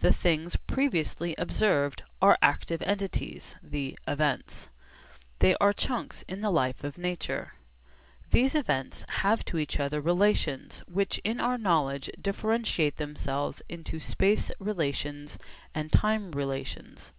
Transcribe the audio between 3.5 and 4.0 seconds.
the